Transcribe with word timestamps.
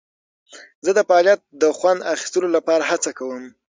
زه 0.85 0.91
د 0.97 0.99
فعالیت 1.09 1.39
د 1.61 1.63
خوند 1.77 1.99
اخیستلو 2.13 2.47
لپاره 2.55 2.83
هڅه 2.91 3.11
کوم. 3.17 3.43